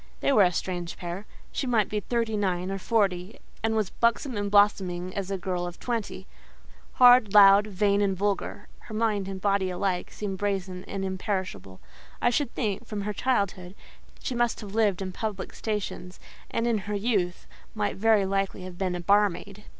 [0.21, 1.27] They were a strange pair.
[1.51, 5.67] She might be thirty nine or forty, and was buxom and blooming as a girl
[5.67, 6.25] of twenty.
[6.93, 11.79] Hard, loud, vain and vulgar, her mind and body alike seemed brazen and imperishable.
[12.19, 13.75] I should think, from her childhood,
[14.23, 17.45] she must have lived in public stations; and in her youth
[17.75, 19.65] might very likely have been a barmaid.